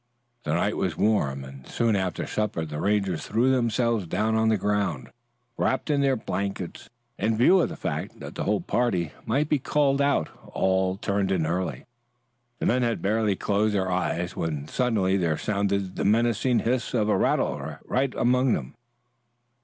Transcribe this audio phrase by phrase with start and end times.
[0.45, 4.57] The night was warm and soon after supper the Rangers threw themselves down on the
[4.57, 5.11] ground
[5.59, 6.89] wrapped in their blankets.
[7.19, 11.31] In view of the fact that the whole party might be called out all turned
[11.31, 11.85] in early.
[12.57, 17.07] The men had barely closed their eyes when suddenly there sounded the menacing hiss of
[17.07, 18.73] a rattler right among them.